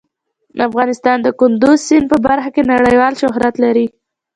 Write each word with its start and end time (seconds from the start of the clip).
افغانستان 0.67 1.17
د 1.21 1.27
کندز 1.39 1.79
سیند 1.87 2.05
په 2.11 2.17
برخه 2.25 2.49
کې 2.55 2.61
نړیوال 2.73 3.13
شهرت 3.21 3.55
لري. 3.63 3.87